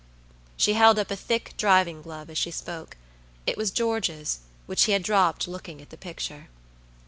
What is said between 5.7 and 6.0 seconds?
at the